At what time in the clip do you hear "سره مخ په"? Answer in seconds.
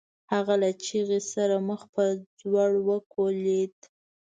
1.33-2.03